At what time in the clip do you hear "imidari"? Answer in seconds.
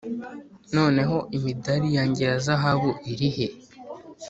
1.37-1.87